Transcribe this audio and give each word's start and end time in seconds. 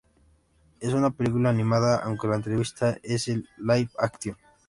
Es 0.79 0.93
una 0.95 1.11
película 1.11 1.51
animada 1.51 1.97
aunque 1.97 2.27
la 2.27 2.37
entrevista 2.37 2.97
es 3.03 3.27
en 3.27 3.47
Live-Action. 3.57 4.35